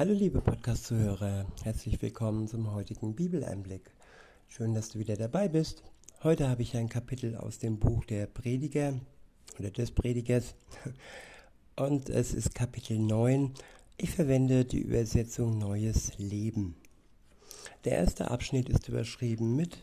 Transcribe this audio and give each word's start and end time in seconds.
Hallo 0.00 0.14
liebe 0.14 0.40
Podcast-Zuhörer, 0.40 1.44
herzlich 1.62 2.00
willkommen 2.00 2.48
zum 2.48 2.72
heutigen 2.72 3.14
Bibeleinblick. 3.14 3.90
Schön, 4.48 4.72
dass 4.72 4.88
du 4.88 4.98
wieder 4.98 5.14
dabei 5.14 5.46
bist. 5.46 5.82
Heute 6.22 6.48
habe 6.48 6.62
ich 6.62 6.74
ein 6.74 6.88
Kapitel 6.88 7.36
aus 7.36 7.58
dem 7.58 7.78
Buch 7.78 8.06
der 8.06 8.24
Prediger 8.24 8.94
oder 9.58 9.70
des 9.70 9.90
Predigers 9.90 10.54
und 11.76 12.08
es 12.08 12.32
ist 12.32 12.54
Kapitel 12.54 12.98
9. 12.98 13.52
Ich 13.98 14.12
verwende 14.12 14.64
die 14.64 14.80
Übersetzung 14.80 15.58
Neues 15.58 16.16
Leben. 16.16 16.76
Der 17.84 17.98
erste 17.98 18.30
Abschnitt 18.30 18.70
ist 18.70 18.88
überschrieben 18.88 19.54
mit 19.54 19.76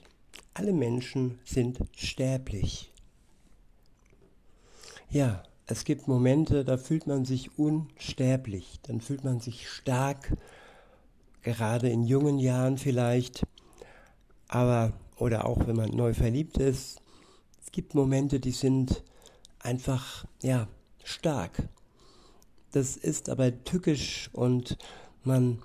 Alle 0.56 0.74
Menschen 0.74 1.38
sind 1.46 1.78
sterblich. 1.96 2.92
Ja, 5.12 5.44
es 5.68 5.84
gibt 5.84 6.08
Momente, 6.08 6.64
da 6.64 6.78
fühlt 6.78 7.08
man 7.08 7.26
sich 7.26 7.58
unsterblich, 7.60 8.80
dann 8.84 9.02
fühlt 9.02 9.24
man 9.24 9.42
sich 9.42 9.70
stark, 9.70 10.36
gerade 11.44 11.90
in 11.90 12.04
jungen 12.04 12.40
Jahren 12.40 12.78
vielleicht, 12.78 13.46
aber 14.48 14.94
oder 15.18 15.46
auch 15.46 15.68
wenn 15.68 15.76
man 15.76 15.90
neu 15.90 16.14
verliebt 16.14 16.58
ist. 16.58 17.02
Es 17.64 17.72
gibt 17.72 17.96
Momente, 17.96 18.40
die 18.40 18.52
sind 18.52 19.04
einfach, 19.60 20.26
ja, 20.42 20.68
stark. 21.04 21.68
Das 22.72 22.96
ist 22.96 23.30
aber 23.30 23.64
tückisch 23.64 24.30
und 24.34 24.78
man 25.24 25.60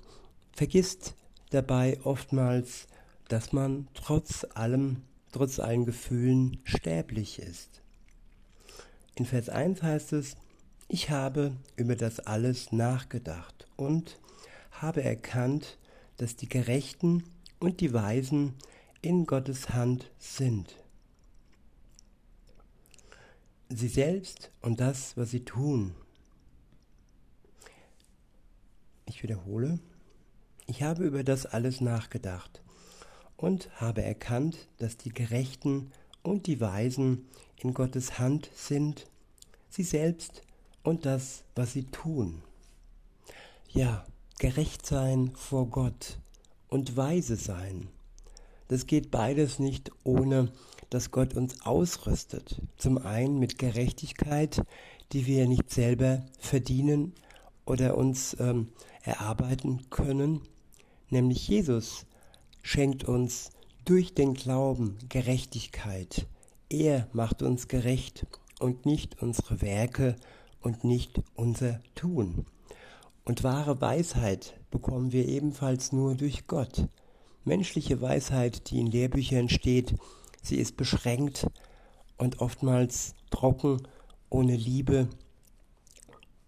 vergisst 0.52 1.14
dabei 1.50 1.98
oftmals, 2.02 2.86
dass 3.28 3.52
man 3.52 3.88
trotz 3.94 4.46
allem, 4.54 5.02
trotz 5.30 5.60
allen 5.60 5.84
Gefühlen 5.84 6.60
sterblich 6.64 7.38
ist. 7.38 7.81
In 9.14 9.26
Vers 9.26 9.48
1 9.48 9.82
heißt 9.82 10.14
es, 10.14 10.36
ich 10.88 11.10
habe 11.10 11.56
über 11.76 11.96
das 11.96 12.20
alles 12.20 12.72
nachgedacht 12.72 13.66
und 13.76 14.18
habe 14.70 15.02
erkannt, 15.02 15.78
dass 16.16 16.36
die 16.36 16.48
Gerechten 16.48 17.24
und 17.60 17.80
die 17.80 17.92
Weisen 17.92 18.54
in 19.02 19.26
Gottes 19.26 19.70
Hand 19.70 20.10
sind. 20.18 20.76
Sie 23.68 23.88
selbst 23.88 24.50
und 24.60 24.80
das, 24.80 25.16
was 25.16 25.30
sie 25.30 25.44
tun. 25.44 25.94
Ich 29.06 29.22
wiederhole, 29.22 29.78
ich 30.66 30.82
habe 30.82 31.04
über 31.04 31.24
das 31.24 31.46
alles 31.46 31.80
nachgedacht 31.80 32.62
und 33.36 33.68
habe 33.80 34.02
erkannt, 34.02 34.68
dass 34.78 34.96
die 34.96 35.10
Gerechten 35.10 35.90
und 36.22 36.46
die 36.46 36.60
Weisen 36.60 37.26
in 37.58 37.74
Gottes 37.74 38.18
Hand 38.18 38.50
sind, 38.54 39.06
sie 39.68 39.82
selbst 39.82 40.42
und 40.82 41.06
das, 41.06 41.44
was 41.54 41.72
sie 41.72 41.84
tun. 41.84 42.42
Ja, 43.68 44.04
gerecht 44.38 44.84
sein 44.86 45.32
vor 45.34 45.66
Gott 45.66 46.18
und 46.68 46.96
weise 46.96 47.36
sein. 47.36 47.88
Das 48.68 48.86
geht 48.86 49.10
beides 49.10 49.58
nicht 49.58 49.90
ohne, 50.04 50.52
dass 50.90 51.10
Gott 51.10 51.34
uns 51.34 51.62
ausrüstet. 51.62 52.60
Zum 52.76 52.98
einen 52.98 53.38
mit 53.38 53.58
Gerechtigkeit, 53.58 54.62
die 55.12 55.26
wir 55.26 55.46
nicht 55.46 55.70
selber 55.70 56.24
verdienen 56.38 57.14
oder 57.64 57.96
uns 57.96 58.36
ähm, 58.40 58.68
erarbeiten 59.02 59.88
können, 59.90 60.40
nämlich 61.10 61.48
Jesus 61.48 62.06
schenkt 62.62 63.04
uns 63.04 63.50
durch 63.84 64.14
den 64.14 64.34
Glauben 64.34 64.96
Gerechtigkeit. 65.08 66.26
Er 66.68 67.08
macht 67.12 67.42
uns 67.42 67.68
gerecht 67.68 68.26
und 68.60 68.86
nicht 68.86 69.20
unsere 69.22 69.60
Werke 69.60 70.16
und 70.60 70.84
nicht 70.84 71.20
unser 71.34 71.80
Tun. 71.94 72.46
Und 73.24 73.42
wahre 73.42 73.80
Weisheit 73.80 74.54
bekommen 74.70 75.12
wir 75.12 75.26
ebenfalls 75.28 75.92
nur 75.92 76.14
durch 76.14 76.46
Gott. 76.46 76.88
Menschliche 77.44 78.00
Weisheit, 78.00 78.70
die 78.70 78.78
in 78.78 78.86
Lehrbüchern 78.86 79.48
steht, 79.48 79.96
sie 80.42 80.56
ist 80.56 80.76
beschränkt 80.76 81.48
und 82.18 82.40
oftmals 82.40 83.14
trocken, 83.30 83.82
ohne 84.30 84.54
Liebe 84.54 85.08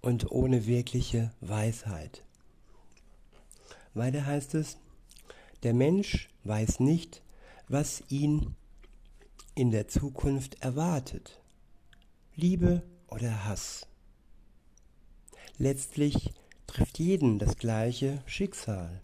und 0.01 0.31
ohne 0.31 0.67
wirkliche 0.67 1.33
Weisheit. 1.41 2.23
Weiter 3.93 4.25
heißt 4.25 4.55
es, 4.55 4.79
der 5.65 5.75
Mensch 5.75 6.29
weiß 6.45 6.81
nicht, 6.81 7.23
was 7.69 8.03
ihn 8.09 8.55
in 9.55 9.71
der 9.71 9.89
Zukunft 9.89 10.61
erwartet. 10.63 11.41
Liebe 12.35 12.83
oder 13.09 13.45
Hass. 13.45 13.87
Letztlich 15.57 16.33
trifft 16.67 16.99
jeden 16.99 17.39
das 17.39 17.57
gleiche 17.57 18.23
Schicksal, 18.27 19.01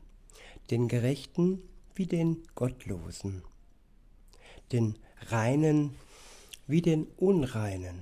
den 0.71 0.89
Gerechten 0.89 1.63
wie 1.95 2.07
den 2.07 2.43
Gottlosen, 2.55 3.43
den 4.73 4.99
Reinen 5.29 5.95
wie 6.67 6.83
den 6.83 7.07
Unreinen, 7.17 8.01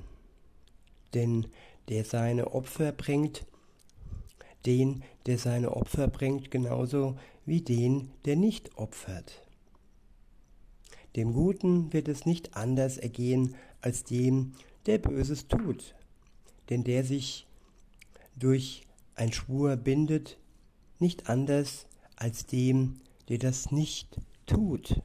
denn 1.14 1.46
der 1.88 2.04
seine 2.04 2.52
Opfer 2.52 2.92
bringt, 2.92 3.46
den, 4.66 5.02
der 5.26 5.38
seine 5.38 5.72
Opfer 5.76 6.08
bringt, 6.08 6.50
genauso 6.50 7.18
wie 7.44 7.62
den, 7.62 8.10
der 8.24 8.36
nicht 8.36 8.76
opfert. 8.76 9.47
Dem 11.18 11.32
Guten 11.32 11.92
wird 11.92 12.06
es 12.06 12.26
nicht 12.26 12.56
anders 12.56 12.96
ergehen 12.96 13.56
als 13.80 14.04
dem, 14.04 14.52
der 14.86 14.98
Böses 14.98 15.48
tut. 15.48 15.96
Denn 16.70 16.84
der 16.84 17.02
sich 17.02 17.44
durch 18.36 18.82
ein 19.16 19.32
Schwur 19.32 19.74
bindet, 19.74 20.38
nicht 21.00 21.28
anders 21.28 21.86
als 22.14 22.46
dem, 22.46 23.00
der 23.28 23.38
das 23.38 23.72
nicht 23.72 24.20
tut. 24.46 25.02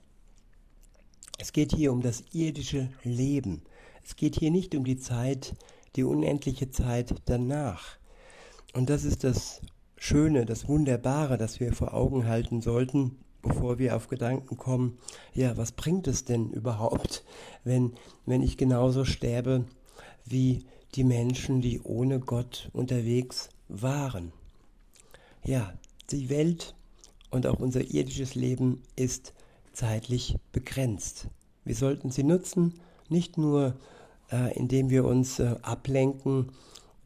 Es 1.40 1.51
geht 1.51 1.74
hier 1.74 1.91
um 1.91 2.03
das 2.03 2.24
irdische 2.31 2.90
Leben. 3.03 3.63
Es 4.03 4.16
geht 4.16 4.38
hier 4.38 4.51
nicht 4.51 4.75
um 4.75 4.85
die 4.85 5.00
Zeit, 5.00 5.56
die 5.95 6.03
unendliche 6.03 6.69
Zeit 6.69 7.16
danach. 7.25 7.97
Und 8.74 8.91
das 8.91 9.03
ist 9.03 9.24
das 9.24 9.62
Schöne, 9.97 10.45
das 10.45 10.68
Wunderbare, 10.68 11.40
das 11.40 11.59
wir 11.59 11.74
vor 11.74 11.95
Augen 11.95 12.28
halten 12.28 12.62
sollten, 12.62 13.18
bevor 13.43 13.77
wir 13.77 13.95
auf 13.95 14.07
Gedanken 14.07 14.57
kommen, 14.57 14.97
ja, 15.33 15.55
was 15.57 15.71
bringt 15.71 16.07
es 16.07 16.25
denn 16.25 16.49
überhaupt, 16.49 17.23
wenn, 17.63 17.93
wenn 18.25 18.41
ich 18.41 18.57
genauso 18.57 19.05
sterbe 19.05 19.65
wie 20.25 20.65
die 20.95 21.03
Menschen, 21.03 21.61
die 21.61 21.81
ohne 21.81 22.19
Gott 22.19 22.69
unterwegs 22.73 23.49
waren. 23.67 24.31
Ja, 25.43 25.73
die 26.09 26.29
Welt 26.29 26.73
und 27.29 27.45
auch 27.45 27.59
unser 27.59 27.81
irdisches 27.81 28.33
Leben 28.33 28.81
ist 28.95 29.33
zeitlich 29.73 30.37
begrenzt. 30.51 31.27
Wir 31.65 31.75
sollten 31.75 32.11
sie 32.11 32.23
nutzen, 32.23 32.79
nicht 33.09 33.37
nur 33.37 33.75
äh, 34.31 34.57
indem 34.57 34.89
wir 34.89 35.05
uns 35.05 35.39
äh, 35.39 35.55
ablenken 35.61 36.51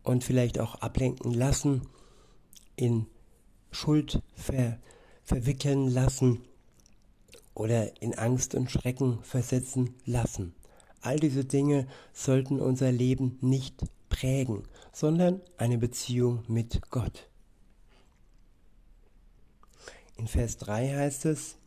und 0.04 0.24
vielleicht 0.24 0.60
auch 0.60 0.76
ablenken 0.76 1.34
lassen, 1.34 1.82
in 2.76 3.08
Schuld 3.72 4.22
ver 4.34 4.78
verwickeln 5.28 5.90
lassen 5.90 6.40
oder 7.54 8.02
in 8.02 8.18
Angst 8.18 8.56
und 8.56 8.72
Schrecken 8.72 9.20
versetzen 9.24 9.94
lassen. 10.06 10.56
All 11.02 11.20
diese 11.20 11.44
Dinge 11.44 11.86
sollten 12.14 12.62
unser 12.62 12.94
Leben 12.94 13.38
nicht 13.42 13.84
prägen, 14.08 14.64
sondern 14.94 15.42
eine 15.58 15.78
Beziehung 15.78 16.46
mit 16.48 16.80
Gott. 16.92 17.28
In 20.16 20.28
Vers 20.28 20.58
3 20.60 20.96
heißt 20.96 21.26
es, 21.26 21.58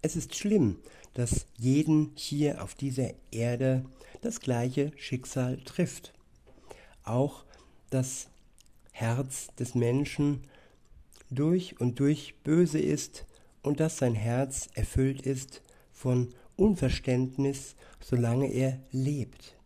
es 0.00 0.16
ist 0.16 0.34
schlimm, 0.34 0.78
dass 1.12 1.44
jeden 1.58 2.12
hier 2.14 2.64
auf 2.64 2.74
dieser 2.74 3.10
Erde 3.30 3.84
das 4.22 4.40
gleiche 4.40 4.92
Schicksal 4.96 5.58
trifft. 5.58 6.14
Auch 7.04 7.44
das 7.90 8.28
Herz 8.92 9.48
des 9.58 9.74
Menschen 9.74 10.40
durch 11.30 11.80
und 11.80 12.00
durch 12.00 12.34
böse 12.42 12.78
ist 12.78 13.26
und 13.62 13.80
dass 13.80 13.98
sein 13.98 14.14
Herz 14.14 14.68
erfüllt 14.74 15.22
ist 15.22 15.62
von 15.92 16.34
Unverständnis, 16.56 17.76
solange 18.00 18.46
er 18.52 18.80
lebt. 18.90 19.56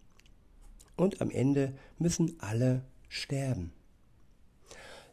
Und 0.97 1.21
am 1.21 1.31
Ende 1.31 1.75
müssen 1.99 2.37
alle 2.41 2.85
sterben. 3.09 3.73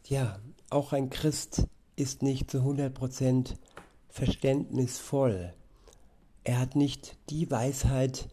Ja, 0.06 0.38
auch 0.70 0.92
ein 0.92 1.10
Christ 1.10 1.66
ist 1.96 2.22
nicht 2.22 2.50
zu 2.50 2.58
100% 2.58 3.54
verständnisvoll. 4.08 5.54
Er 6.44 6.58
hat 6.58 6.76
nicht 6.76 7.16
die 7.30 7.50
Weisheit, 7.50 8.28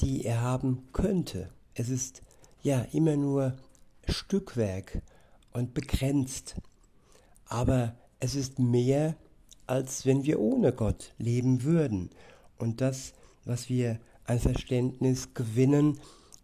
die 0.00 0.24
er 0.24 0.40
haben 0.42 0.88
könnte. 0.92 1.50
Es 1.74 1.88
ist 1.88 2.22
ja 2.62 2.80
immer 2.92 3.16
nur 3.16 3.56
Stückwerk 4.08 5.02
und 5.52 5.74
begrenzt 5.74 6.56
aber 7.50 7.96
es 8.20 8.34
ist 8.34 8.58
mehr, 8.58 9.16
als 9.66 10.06
wenn 10.06 10.24
wir 10.24 10.40
ohne 10.40 10.72
Gott 10.72 11.12
leben 11.18 11.64
würden. 11.64 12.10
Und 12.56 12.80
das, 12.80 13.12
was 13.44 13.68
wir 13.68 14.00
an 14.24 14.38
Verständnis 14.38 15.34
gewinnen, 15.34 15.98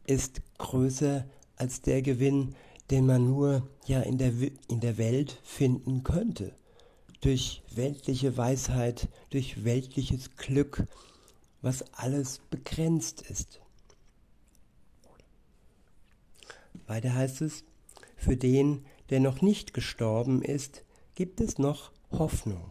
ist 0.06 0.42
größer 0.58 1.24
als 1.56 1.80
der 1.80 2.02
Gewinn, 2.02 2.54
den 2.90 3.06
man 3.06 3.24
nur 3.24 3.68
ja 3.86 4.00
in 4.00 4.18
der, 4.18 4.32
in 4.68 4.80
der 4.80 4.98
Welt 4.98 5.40
finden 5.42 6.02
könnte. 6.02 6.52
Durch 7.20 7.62
weltliche 7.74 8.36
Weisheit, 8.36 9.08
durch 9.30 9.64
weltliches 9.64 10.36
Glück, 10.36 10.86
was 11.62 11.84
alles 11.94 12.40
begrenzt 12.50 13.22
ist. 13.22 13.60
Weiter 16.86 17.14
heißt 17.14 17.42
es, 17.42 17.64
für 18.16 18.36
den, 18.36 18.84
der 19.10 19.20
noch 19.20 19.40
nicht 19.40 19.72
gestorben 19.74 20.42
ist, 20.42 20.84
gibt 21.16 21.40
es 21.40 21.58
noch 21.58 21.90
Hoffnung. 22.12 22.70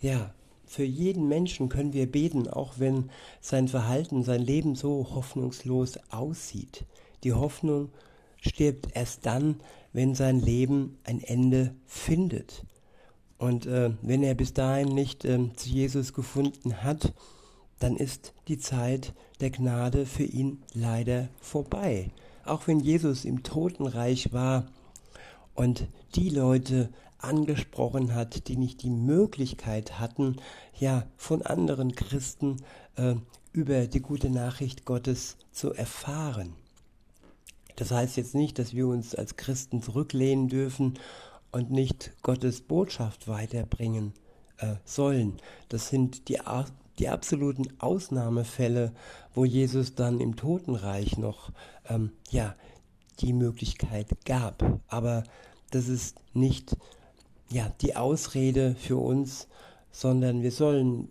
Ja, 0.00 0.32
für 0.66 0.84
jeden 0.84 1.28
Menschen 1.28 1.68
können 1.68 1.92
wir 1.92 2.10
beten, 2.10 2.46
auch 2.46 2.74
wenn 2.78 3.10
sein 3.40 3.68
Verhalten, 3.68 4.22
sein 4.22 4.42
Leben 4.42 4.76
so 4.76 5.08
hoffnungslos 5.14 5.98
aussieht. 6.10 6.84
Die 7.24 7.32
Hoffnung 7.32 7.90
stirbt 8.40 8.88
erst 8.94 9.24
dann, 9.26 9.60
wenn 9.92 10.14
sein 10.14 10.40
Leben 10.40 10.98
ein 11.04 11.22
Ende 11.22 11.74
findet. 11.86 12.64
Und 13.38 13.66
äh, 13.66 13.90
wenn 14.02 14.22
er 14.22 14.34
bis 14.34 14.52
dahin 14.52 14.88
nicht 14.88 15.24
äh, 15.24 15.38
zu 15.54 15.68
Jesus 15.70 16.12
gefunden 16.12 16.82
hat, 16.82 17.14
dann 17.78 17.96
ist 17.96 18.34
die 18.48 18.58
Zeit 18.58 19.14
der 19.40 19.50
Gnade 19.50 20.06
für 20.06 20.24
ihn 20.24 20.62
leider 20.74 21.28
vorbei. 21.40 22.10
Auch 22.44 22.66
wenn 22.66 22.80
Jesus 22.80 23.24
im 23.24 23.42
Totenreich 23.42 24.32
war 24.32 24.66
und 25.54 25.86
die 26.14 26.30
Leute 26.30 26.90
angesprochen 27.18 28.14
hat, 28.14 28.48
die 28.48 28.56
nicht 28.56 28.82
die 28.82 28.90
Möglichkeit 28.90 29.98
hatten, 29.98 30.36
ja, 30.78 31.06
von 31.16 31.42
anderen 31.42 31.94
Christen 31.94 32.58
äh, 32.96 33.14
über 33.52 33.86
die 33.86 34.00
gute 34.00 34.30
Nachricht 34.30 34.84
Gottes 34.84 35.36
zu 35.52 35.72
erfahren. 35.72 36.54
Das 37.76 37.90
heißt 37.90 38.16
jetzt 38.16 38.34
nicht, 38.34 38.58
dass 38.58 38.74
wir 38.74 38.86
uns 38.86 39.14
als 39.14 39.36
Christen 39.36 39.82
zurücklehnen 39.82 40.48
dürfen 40.48 40.94
und 41.50 41.70
nicht 41.70 42.12
Gottes 42.22 42.60
Botschaft 42.60 43.26
weiterbringen 43.26 44.12
äh, 44.58 44.74
sollen. 44.84 45.38
Das 45.68 45.88
sind 45.88 46.28
die, 46.28 46.38
die 46.98 47.08
absoluten 47.08 47.68
Ausnahmefälle, 47.78 48.92
wo 49.34 49.44
Jesus 49.44 49.94
dann 49.94 50.20
im 50.20 50.36
Totenreich 50.36 51.18
noch 51.18 51.50
ähm, 51.88 52.12
ja, 52.30 52.54
die 53.20 53.32
Möglichkeit 53.32 54.08
gab. 54.24 54.80
Aber 54.88 55.24
das 55.70 55.88
ist 55.88 56.20
nicht 56.34 56.76
ja, 57.50 57.72
die 57.80 57.96
Ausrede 57.96 58.74
für 58.74 58.96
uns, 58.96 59.48
sondern 59.90 60.42
wir 60.42 60.50
sollen 60.50 61.08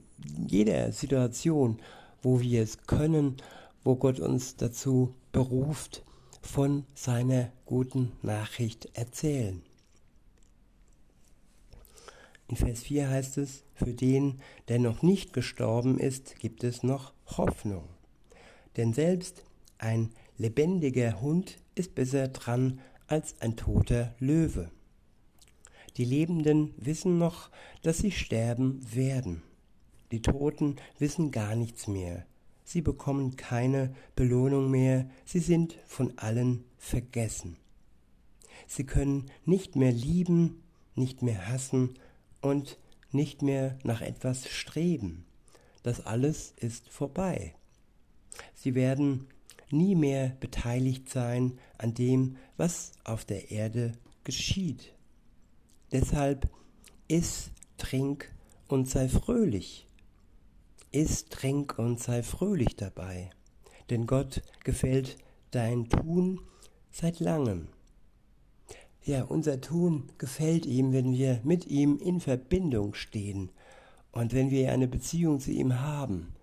jeder 0.48 0.92
Situation, 0.92 1.80
wo 2.22 2.42
wir 2.42 2.62
es 2.62 2.86
können, 2.86 3.38
wo 3.84 3.96
Gott 3.96 4.20
uns 4.20 4.56
dazu 4.56 5.14
beruft, 5.32 6.04
von 6.42 6.86
seiner 6.94 7.50
guten 7.66 8.12
Nachricht 8.22 8.90
erzählen. 8.94 9.62
In 12.50 12.58
Vers 12.58 12.84
4 12.84 13.10
heißt 13.10 13.38
es, 13.38 13.64
für 13.74 13.94
den, 13.94 14.42
der 14.68 14.80
noch 14.80 15.02
nicht 15.02 15.34
gestorben 15.34 15.98
ist, 15.98 16.38
gibt 16.40 16.64
es 16.64 16.84
noch 16.84 17.14
Hoffnung. 17.38 17.86
Denn 18.76 18.94
selbst 18.94 19.44
ein 19.78 20.10
lebendiger 20.38 21.22
Hund 21.22 21.58
ist 21.76 21.96
besser 21.96 22.28
dran 22.30 22.80
als 23.08 23.40
ein 23.42 23.56
toter 23.56 24.16
Löwe. 24.20 24.70
Die 25.98 26.06
Lebenden 26.06 26.74
wissen 26.78 27.18
noch, 27.18 27.52
dass 27.84 28.00
sie 28.00 28.12
sterben 28.12 28.82
werden. 28.94 29.44
Die 30.12 30.22
Toten 30.22 30.78
wissen 30.98 31.32
gar 31.32 31.56
nichts 31.56 31.88
mehr. 31.88 32.26
Sie 32.64 32.82
bekommen 32.82 33.36
keine 33.36 33.94
Belohnung 34.16 34.72
mehr, 34.72 35.10
sie 35.26 35.40
sind 35.40 35.78
von 35.86 36.18
allen 36.18 36.64
vergessen. 36.78 37.58
Sie 38.68 38.86
können 38.86 39.30
nicht 39.46 39.76
mehr 39.76 39.92
lieben, 39.92 40.64
nicht 40.96 41.22
mehr 41.22 41.50
hassen 41.50 41.96
und 42.42 42.80
nicht 43.12 43.42
mehr 43.42 43.78
nach 43.84 44.02
etwas 44.02 44.48
streben. 44.48 45.26
Das 45.84 46.06
alles 46.06 46.54
ist 46.58 46.90
vorbei. 46.90 47.54
Sie 48.56 48.74
werden 48.74 49.28
nie 49.74 49.96
mehr 49.96 50.30
beteiligt 50.40 51.10
sein 51.10 51.60
an 51.78 51.94
dem, 51.94 52.38
was 52.56 52.94
auf 53.04 53.26
der 53.26 53.52
Erde 53.52 53.94
geschieht. 54.24 54.94
Deshalb 55.92 56.50
iss, 57.08 57.52
trink 57.78 58.32
und 58.68 58.90
sei 58.90 59.10
fröhlich. 59.10 59.88
Iss, 60.92 61.26
trink 61.26 61.78
und 61.78 62.00
sei 62.00 62.24
fröhlich 62.24 62.76
dabei, 62.76 63.30
denn 63.90 64.08
Gott 64.08 64.42
gefällt 64.64 65.18
dein 65.52 65.90
Tun 65.90 66.40
seit 66.92 67.20
langem. 67.20 67.68
Ja, 69.06 69.24
unser 69.24 69.60
Tun 69.60 70.12
gefällt 70.18 70.66
ihm, 70.66 70.94
wenn 70.94 71.12
wir 71.14 71.42
mit 71.44 71.68
ihm 71.68 71.98
in 71.98 72.22
Verbindung 72.22 72.94
stehen 72.94 73.52
und 74.14 74.34
wenn 74.34 74.50
wir 74.50 74.72
eine 74.72 74.88
Beziehung 74.88 75.40
zu 75.40 75.52
ihm 75.52 75.82
haben. 75.82 76.34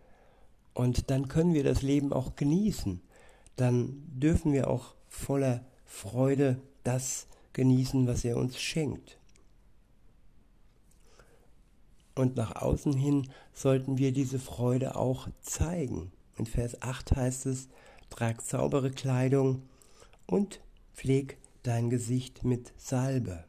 Und 0.74 1.10
dann 1.10 1.28
können 1.28 1.54
wir 1.54 1.64
das 1.64 1.82
Leben 1.82 2.12
auch 2.12 2.36
genießen. 2.36 3.00
Dann 3.60 4.02
dürfen 4.08 4.52
wir 4.52 4.68
auch 4.68 4.94
voller 5.08 5.64
Freude 5.84 6.60
das 6.84 7.26
genießen, 7.52 8.06
was 8.06 8.24
er 8.24 8.36
uns 8.36 8.60
schenkt 8.60 9.20
und 12.20 12.36
nach 12.36 12.56
außen 12.56 12.92
hin 12.92 13.28
sollten 13.52 13.98
wir 13.98 14.12
diese 14.12 14.38
Freude 14.38 14.96
auch 14.96 15.28
zeigen. 15.40 16.12
In 16.36 16.46
Vers 16.46 16.80
8 16.82 17.16
heißt 17.16 17.46
es, 17.46 17.68
trag 18.10 18.42
saubere 18.42 18.90
Kleidung 18.90 19.62
und 20.26 20.60
pfleg 20.94 21.38
dein 21.62 21.90
Gesicht 21.90 22.44
mit 22.44 22.72
Salbe. 22.76 23.44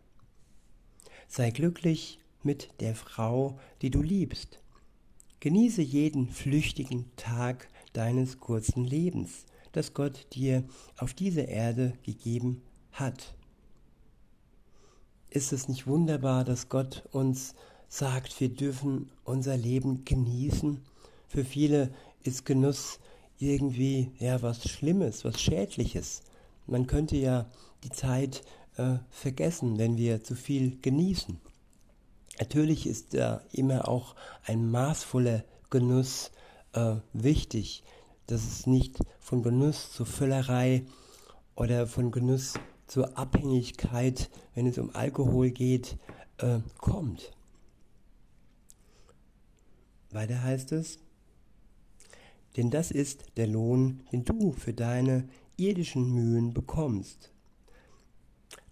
Sei 1.28 1.52
glücklich 1.52 2.20
mit 2.44 2.70
der 2.80 2.96
Frau, 2.96 3.60
die 3.82 3.92
du 3.92 4.02
liebst. 4.02 4.60
Genieße 5.40 5.82
jeden 5.82 6.30
flüchtigen 6.30 7.10
Tag 7.16 7.68
deines 7.94 8.40
kurzen 8.40 8.84
Lebens, 8.84 9.46
das 9.72 9.94
Gott 9.94 10.28
dir 10.34 10.64
auf 10.98 11.14
diese 11.14 11.42
Erde 11.42 11.94
gegeben 12.04 12.62
hat. 12.92 13.34
Ist 15.30 15.54
es 15.54 15.68
nicht 15.68 15.88
wunderbar, 15.88 16.44
dass 16.44 16.70
Gott 16.70 17.04
uns 17.12 17.56
sagt, 17.88 18.40
wir 18.40 18.50
dürfen 18.50 19.10
unser 19.24 19.58
Leben 19.58 20.06
genießen. 20.06 20.82
Für 21.28 21.46
viele 21.46 21.94
ist 22.24 22.46
Genuss 22.46 23.00
irgendwie 23.38 24.12
ja 24.20 24.42
was 24.42 24.70
Schlimmes, 24.70 25.26
was 25.26 25.42
Schädliches. 25.42 26.22
Man 26.68 26.88
könnte 26.88 27.18
ja 27.18 27.50
die 27.84 27.90
Zeit 27.90 28.44
äh, 28.78 28.98
vergessen, 29.10 29.78
wenn 29.78 29.98
wir 29.98 30.24
zu 30.24 30.36
viel 30.36 30.78
genießen. 30.82 31.40
Natürlich 32.40 32.88
ist 32.88 33.14
da 33.14 33.42
immer 33.52 33.88
auch 33.88 34.16
ein 34.46 34.70
maßvoller 34.70 35.44
Genuss 35.70 36.32
äh, 36.74 36.96
wichtig, 37.14 37.84
dass 38.28 38.46
es 38.46 38.68
nicht 38.68 39.00
von 39.20 39.44
Genuss 39.44 39.92
zur 39.92 40.06
Völlerei 40.06 40.86
oder 41.56 41.88
von 41.88 42.12
Genuss 42.12 42.54
zur 42.88 43.18
Abhängigkeit, 43.18 44.30
wenn 44.54 44.68
es 44.68 44.78
um 44.78 44.94
Alkohol 44.96 45.52
geht, 45.52 45.98
äh, 46.38 46.60
kommt. 46.78 47.32
Weiter 50.12 50.44
heißt 50.44 50.74
es, 50.74 51.00
denn 52.58 52.70
das 52.70 52.92
ist 52.92 53.26
der 53.38 53.48
Lohn, 53.48 54.04
den 54.12 54.26
du 54.26 54.52
für 54.52 54.74
deine 54.74 55.30
irdischen 55.56 56.12
Mühen 56.12 56.54
bekommst. 56.54 57.32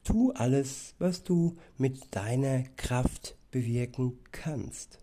Tu 0.03 0.31
alles, 0.33 0.95
was 0.99 1.23
du 1.23 1.55
mit 1.77 2.13
deiner 2.13 2.63
Kraft 2.75 3.37
bewirken 3.51 4.19
kannst. 4.31 4.99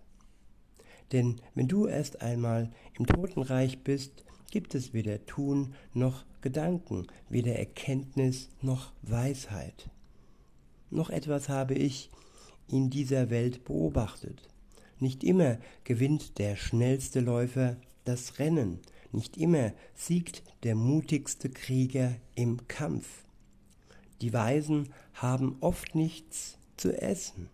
Denn 1.12 1.40
wenn 1.54 1.68
du 1.68 1.86
erst 1.86 2.20
einmal 2.20 2.70
im 2.98 3.06
Totenreich 3.06 3.82
bist, 3.82 4.25
gibt 4.56 4.74
es 4.74 4.94
weder 4.94 5.26
Tun 5.26 5.74
noch 5.92 6.24
Gedanken, 6.40 7.08
weder 7.28 7.56
Erkenntnis 7.56 8.48
noch 8.62 8.90
Weisheit. 9.02 9.90
Noch 10.90 11.10
etwas 11.10 11.50
habe 11.50 11.74
ich 11.74 12.08
in 12.66 12.88
dieser 12.88 13.28
Welt 13.28 13.64
beobachtet. 13.64 14.48
Nicht 14.98 15.24
immer 15.24 15.58
gewinnt 15.84 16.38
der 16.38 16.56
schnellste 16.56 17.20
Läufer 17.20 17.76
das 18.06 18.38
Rennen, 18.38 18.78
nicht 19.12 19.36
immer 19.36 19.74
siegt 19.94 20.42
der 20.62 20.74
mutigste 20.74 21.50
Krieger 21.50 22.16
im 22.34 22.66
Kampf. 22.66 23.24
Die 24.22 24.32
Weisen 24.32 24.88
haben 25.12 25.56
oft 25.60 25.94
nichts 25.94 26.56
zu 26.78 26.98
essen. 26.98 27.50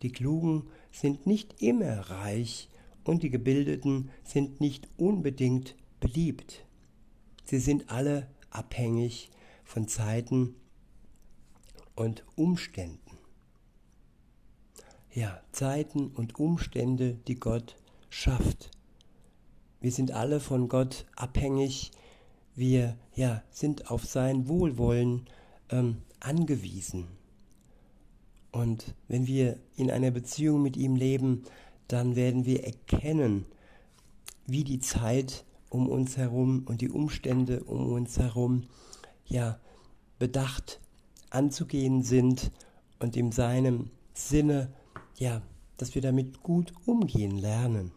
Die 0.00 0.12
Klugen 0.12 0.62
sind 0.92 1.26
nicht 1.26 1.60
immer 1.60 2.08
reich 2.08 2.70
und 3.04 3.22
die 3.22 3.28
Gebildeten 3.28 4.08
sind 4.24 4.62
nicht 4.62 4.88
unbedingt 4.96 5.74
beliebt. 6.02 6.66
Sie 7.44 7.58
sind 7.58 7.88
alle 7.88 8.28
abhängig 8.50 9.30
von 9.64 9.88
Zeiten 9.88 10.54
und 11.94 12.24
Umständen 12.36 13.12
ja, 15.14 15.40
Zeiten 15.52 16.08
und 16.08 16.38
Umstände, 16.38 17.18
die 17.28 17.34
Gott 17.34 17.76
schafft. 18.08 18.70
Wir 19.80 19.92
sind 19.92 20.12
alle 20.12 20.40
von 20.40 20.68
Gott 20.68 21.06
abhängig. 21.16 21.90
Wir 22.54 22.96
ja, 23.14 23.42
sind 23.50 23.90
auf 23.90 24.04
sein 24.04 24.48
Wohlwollen 24.48 25.26
ähm, 25.70 25.98
angewiesen. 26.20 27.08
Und 28.52 28.94
wenn 29.08 29.26
wir 29.26 29.58
in 29.76 29.90
einer 29.90 30.10
Beziehung 30.10 30.62
mit 30.62 30.76
ihm 30.76 30.94
leben, 30.94 31.44
dann 31.88 32.16
werden 32.16 32.44
wir 32.44 32.64
erkennen, 32.64 33.46
wie 34.46 34.64
die 34.64 34.80
Zeit 34.80 35.44
um 35.72 35.88
uns 35.88 36.18
herum 36.18 36.64
und 36.66 36.82
die 36.82 36.90
Umstände 36.90 37.64
um 37.64 37.92
uns 37.92 38.18
herum 38.18 38.64
ja 39.24 39.58
bedacht 40.18 40.80
anzugehen 41.30 42.02
sind 42.02 42.50
und 42.98 43.16
in 43.16 43.32
seinem 43.32 43.90
Sinne 44.12 44.70
ja, 45.16 45.40
dass 45.78 45.94
wir 45.94 46.02
damit 46.02 46.42
gut 46.42 46.74
umgehen 46.84 47.38
lernen. 47.38 47.90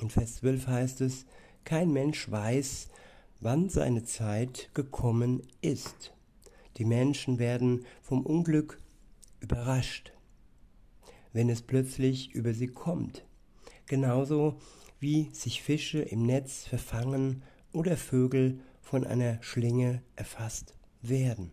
In 0.00 0.10
Vers 0.10 0.36
12 0.36 0.66
heißt 0.66 1.00
es, 1.00 1.24
kein 1.64 1.90
Mensch 1.90 2.30
weiß, 2.30 2.88
wann 3.40 3.70
seine 3.70 4.04
Zeit 4.04 4.70
gekommen 4.74 5.42
ist. 5.62 6.12
Die 6.76 6.84
Menschen 6.84 7.38
werden 7.38 7.86
vom 8.02 8.26
Unglück 8.26 8.78
überrascht, 9.40 10.12
wenn 11.32 11.48
es 11.48 11.62
plötzlich 11.62 12.32
über 12.32 12.52
sie 12.52 12.68
kommt. 12.68 13.24
Genauso 13.86 14.60
wie 15.00 15.30
sich 15.32 15.62
Fische 15.62 16.00
im 16.00 16.24
Netz 16.24 16.64
verfangen 16.64 17.42
oder 17.72 17.96
Vögel 17.96 18.60
von 18.80 19.04
einer 19.04 19.42
Schlinge 19.42 20.02
erfasst 20.16 20.74
werden. 21.02 21.52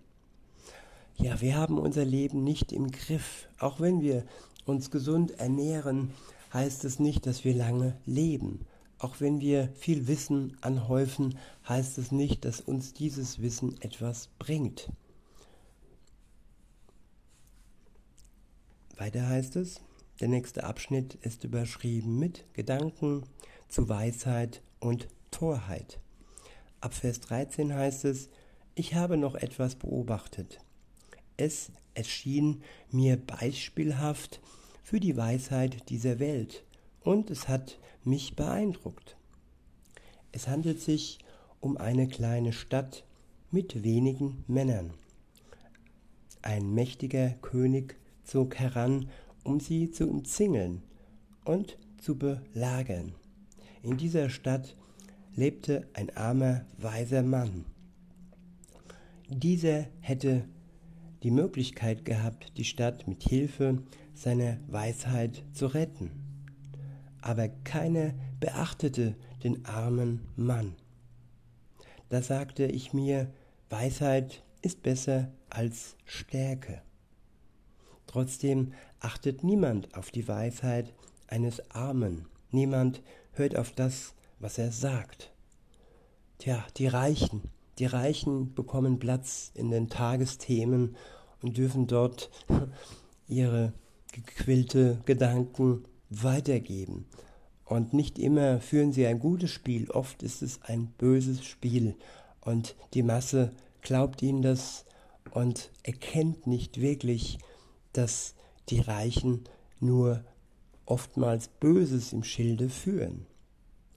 Ja, 1.18 1.40
wir 1.42 1.56
haben 1.56 1.78
unser 1.78 2.06
Leben 2.06 2.44
nicht 2.44 2.72
im 2.72 2.92
Griff. 2.92 3.48
Auch 3.60 3.80
wenn 3.80 4.02
wir 4.02 4.26
uns 4.66 4.92
gesund 4.92 5.32
ernähren, 5.40 6.12
heißt 6.54 6.86
es 6.86 7.00
nicht, 7.00 7.26
dass 7.26 7.44
wir 7.44 7.54
lange 7.54 7.98
leben. 8.06 8.66
Auch 8.98 9.20
wenn 9.20 9.40
wir 9.40 9.70
viel 9.76 10.08
Wissen 10.08 10.58
anhäufen, 10.62 11.38
heißt 11.68 11.98
es 11.98 12.12
nicht, 12.12 12.46
dass 12.46 12.62
uns 12.62 12.94
dieses 12.94 13.42
Wissen 13.42 13.80
etwas 13.82 14.30
bringt. 14.40 14.90
Weiter 18.98 19.28
heißt 19.28 19.58
es, 19.58 19.82
der 20.20 20.28
nächste 20.28 20.64
Abschnitt 20.64 21.16
ist 21.16 21.44
überschrieben 21.44 22.18
mit 22.18 22.46
Gedanken 22.54 23.24
zu 23.68 23.90
Weisheit 23.90 24.62
und 24.80 25.08
Torheit. 25.32 26.00
Ab 26.80 26.94
Vers 26.94 27.20
13 27.22 27.74
heißt 27.74 28.06
es, 28.06 28.30
ich 28.76 28.96
habe 28.96 29.18
noch 29.18 29.36
etwas 29.36 29.76
beobachtet. 29.76 30.60
Es 31.38 31.72
erschien 31.94 32.62
mir 32.92 33.18
beispielhaft 33.18 34.40
für 34.84 35.00
die 35.00 35.18
Weisheit 35.18 35.90
dieser 35.90 36.20
Welt 36.20 36.64
und 37.02 37.30
es 37.30 37.48
hat 37.48 37.80
mich 38.04 38.36
beeindruckt. 38.36 39.18
Es 40.32 40.48
handelt 40.48 40.80
sich 40.80 41.20
um 41.60 41.78
eine 41.78 42.08
kleine 42.08 42.54
Stadt 42.54 43.06
mit 43.52 43.84
wenigen 43.84 44.44
Männern. 44.48 44.94
Ein 46.42 46.74
mächtiger 46.74 47.30
König 47.42 47.96
zog 48.24 48.56
heran, 48.56 49.10
um 49.46 49.62
sie 49.62 49.92
zu 49.92 50.10
umzingeln 50.10 50.84
und 51.46 51.78
zu 51.98 52.18
belagern. 52.18 53.14
In 53.82 53.96
dieser 53.96 54.30
Stadt 54.30 54.76
lebte 55.34 55.88
ein 55.94 56.16
armer, 56.18 56.66
weiser 56.78 57.24
Mann. 57.24 57.64
Dieser 59.30 59.86
hätte 60.02 60.44
die 61.24 61.32
Möglichkeit 61.32 62.04
gehabt, 62.04 62.58
die 62.58 62.66
Stadt 62.66 63.08
mit 63.08 63.24
Hilfe 63.24 63.82
seiner 64.14 64.58
Weisheit 64.68 65.46
zu 65.54 65.68
retten 65.68 66.26
aber 67.26 67.50
keiner 67.50 68.14
beachtete 68.40 69.16
den 69.44 69.66
armen 69.66 70.22
Mann. 70.36 70.76
Da 72.10 72.22
sagte 72.22 72.68
ich 72.68 72.94
mir, 72.94 73.34
Weisheit 73.68 74.44
ist 74.62 74.84
besser 74.84 75.32
als 75.50 75.98
Stärke. 76.06 76.84
Trotzdem 78.16 78.72
achtet 79.02 79.44
niemand 79.44 79.94
auf 79.94 80.10
die 80.10 80.26
Weisheit 80.30 80.94
eines 81.28 81.70
Armen, 81.72 82.30
niemand 82.50 83.02
hört 83.34 83.58
auf 83.58 83.74
das, 83.74 84.14
was 84.40 84.58
er 84.58 84.72
sagt. 84.72 85.34
Tja, 86.38 86.66
die 86.78 86.88
Reichen, 86.88 87.42
die 87.78 87.88
Reichen 87.88 88.54
bekommen 88.54 89.00
Platz 89.00 89.52
in 89.54 89.70
den 89.70 89.90
Tagesthemen 89.90 90.96
und 91.42 91.58
dürfen 91.58 91.88
dort 91.88 92.30
ihre 93.28 93.74
gequillte 94.14 95.02
Gedanken 95.04 95.84
weitergeben. 96.10 97.08
Und 97.66 97.94
nicht 97.94 98.18
immer 98.18 98.62
führen 98.62 98.94
sie 98.94 99.06
ein 99.08 99.20
gutes 99.20 99.52
Spiel, 99.52 99.92
oft 99.92 100.24
ist 100.24 100.42
es 100.42 100.62
ein 100.62 100.88
böses 100.98 101.44
Spiel. 101.44 101.98
Und 102.40 102.78
die 102.94 103.04
Masse 103.04 103.52
glaubt 103.82 104.22
ihnen 104.22 104.42
das 104.42 104.86
und 105.32 105.70
erkennt 105.84 106.48
nicht 106.48 106.80
wirklich, 106.80 107.40
dass 107.98 108.36
die 108.70 108.80
Reichen 108.80 109.44
nur 109.80 110.24
oftmals 110.86 111.48
Böses 111.48 112.14
im 112.14 112.24
Schilde 112.24 112.70
führen. 112.70 113.26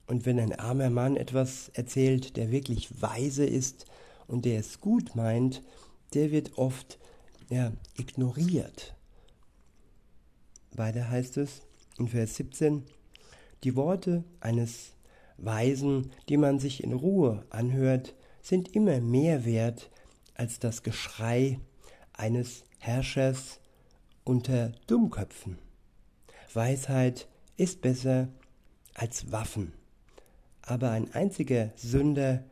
Und 0.07 0.25
wenn 0.25 0.39
ein 0.39 0.57
armer 0.57 0.89
Mann 0.89 1.15
etwas 1.15 1.69
erzählt, 1.69 2.35
der 2.35 2.51
wirklich 2.51 3.01
weise 3.01 3.45
ist 3.45 3.85
und 4.27 4.45
der 4.45 4.59
es 4.59 4.81
gut 4.81 5.15
meint, 5.15 5.61
der 6.13 6.31
wird 6.31 6.57
oft 6.57 6.97
ja, 7.49 7.71
ignoriert. 7.97 8.95
Weiter 10.71 11.09
heißt 11.09 11.37
es, 11.37 11.61
in 11.97 12.07
Vers 12.07 12.35
17, 12.35 12.83
die 13.63 13.75
Worte 13.75 14.23
eines 14.39 14.93
Weisen, 15.37 16.11
die 16.27 16.37
man 16.37 16.59
sich 16.59 16.83
in 16.83 16.93
Ruhe 16.93 17.45
anhört, 17.49 18.15
sind 18.41 18.75
immer 18.75 18.99
mehr 19.01 19.45
wert 19.45 19.89
als 20.33 20.59
das 20.59 20.83
Geschrei 20.83 21.59
eines 22.13 22.63
Herrschers 22.79 23.59
unter 24.29 24.73
Dummköpfen. 24.85 25.57
Weisheit 26.53 27.27
ist 27.57 27.81
besser 27.81 28.27
als 28.93 29.31
Waffen, 29.31 29.73
aber 30.61 30.91
ein 30.91 31.11
einziger 31.15 31.71
Sünder 31.75 32.43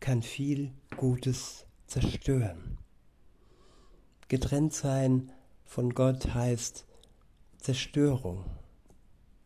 kann 0.00 0.22
viel 0.22 0.72
Gutes 0.96 1.66
zerstören. 1.86 2.78
Getrennt 4.28 4.72
sein 4.72 5.30
von 5.66 5.92
Gott 5.92 6.32
heißt 6.32 6.86
Zerstörung. 7.58 8.46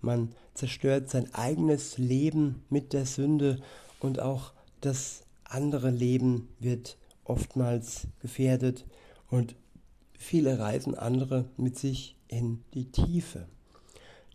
Man 0.00 0.36
zerstört 0.54 1.10
sein 1.10 1.34
eigenes 1.34 1.98
Leben 1.98 2.64
mit 2.70 2.92
der 2.92 3.06
Sünde 3.06 3.60
und 3.98 4.20
auch 4.20 4.52
das 4.80 5.24
andere 5.42 5.90
Leben 5.90 6.46
wird 6.60 6.96
oftmals 7.24 8.06
gefährdet 8.20 8.86
und 9.30 9.56
viele 10.18 10.58
reisen 10.58 10.94
andere 10.94 11.46
mit 11.56 11.78
sich 11.78 12.16
in 12.28 12.62
die 12.74 12.90
Tiefe. 12.90 13.46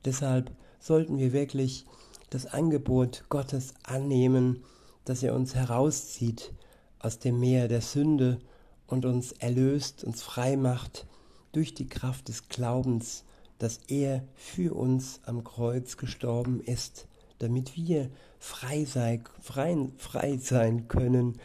Deshalb 0.05 0.51
sollten 0.79 1.17
wir 1.17 1.33
wirklich 1.33 1.85
das 2.29 2.45
Angebot 2.45 3.25
Gottes 3.29 3.73
annehmen, 3.83 4.63
dass 5.05 5.23
er 5.23 5.35
uns 5.35 5.55
herauszieht 5.55 6.53
aus 6.99 7.19
dem 7.19 7.39
Meer 7.39 7.67
der 7.67 7.81
Sünde 7.81 8.39
und 8.87 9.05
uns 9.05 9.31
erlöst, 9.33 10.03
uns 10.03 10.21
frei 10.21 10.55
macht 10.55 11.05
durch 11.51 11.73
die 11.73 11.87
Kraft 11.87 12.29
des 12.29 12.47
Glaubens 12.47 13.25
dass 13.61 13.77
er 13.87 14.23
für 14.33 14.73
uns 14.73 15.19
am 15.23 15.43
Kreuz 15.43 15.95
gestorben 15.95 16.61
ist, 16.61 17.05
damit 17.37 17.77
wir 17.77 18.09
frei, 18.39 18.85
sei, 18.85 19.21
frei, 19.39 19.87
frei 19.97 20.37
sein 20.37 20.87
können 20.87 21.37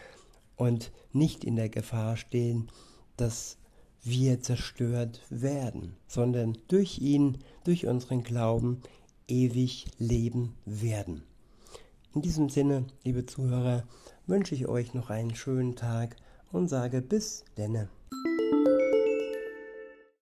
und 0.57 0.93
nicht 1.13 1.45
in 1.45 1.57
der 1.57 1.69
Gefahr 1.69 2.17
stehen, 2.17 2.71
dass 3.19 3.59
wir 4.07 4.41
zerstört 4.41 5.21
werden, 5.31 5.97
sondern 6.07 6.57
durch 6.69 7.01
ihn, 7.01 7.39
durch 7.65 7.87
unseren 7.87 8.23
Glauben 8.23 8.81
ewig 9.27 9.87
leben 9.99 10.55
werden. 10.65 11.25
In 12.15 12.23
diesem 12.23 12.49
Sinne, 12.49 12.87
liebe 13.03 13.27
Zuhörer, 13.27 13.83
wünsche 14.27 14.55
ich 14.55 14.69
euch 14.69 14.95
noch 14.95 15.11
einen 15.11 15.35
schönen 15.35 15.75
Tag 15.75 16.17
und 16.53 16.69
sage 16.69 17.03
bis 17.03 17.45
denne. 17.57 17.89